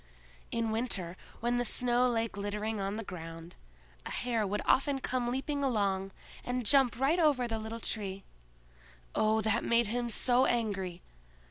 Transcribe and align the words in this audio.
In 0.49 0.71
winter, 0.71 1.15
when 1.41 1.57
the 1.57 1.63
snow 1.63 2.07
lay 2.07 2.27
glittering 2.27 2.81
on 2.81 2.95
the 2.95 3.03
ground, 3.03 3.55
a 4.03 4.09
hare 4.09 4.47
would 4.47 4.63
often 4.65 4.97
come 4.97 5.29
leaping 5.29 5.63
along, 5.63 6.09
and 6.43 6.65
jump 6.65 6.99
right 6.99 7.19
over 7.19 7.47
the 7.47 7.59
little 7.59 7.79
Tree. 7.79 8.23
Oh, 9.13 9.41
that 9.41 9.63
made 9.63 9.85
him 9.89 10.09
so 10.09 10.47
angry! 10.47 11.03